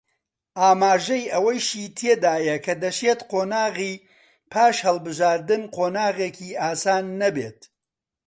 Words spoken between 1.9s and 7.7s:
تێدایە کە دەشێت قۆناغی پاش هەڵبژاردن قۆناغێکی ئاسان نەبێت